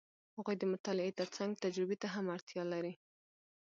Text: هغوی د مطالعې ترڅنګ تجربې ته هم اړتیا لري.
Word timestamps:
هغوی 0.37 0.55
د 0.59 0.63
مطالعې 0.73 1.17
ترڅنګ 1.19 1.51
تجربې 1.63 1.97
ته 2.01 2.07
هم 2.15 2.25
اړتیا 2.35 2.63
لري. 2.73 2.93